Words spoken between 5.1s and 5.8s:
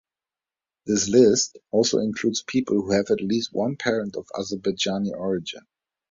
origin.